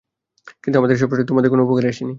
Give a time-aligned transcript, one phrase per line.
[0.63, 2.09] কিন্তু আমার এসব প্রচেষ্টা তোমাদের কোন উপকারে আসেনি।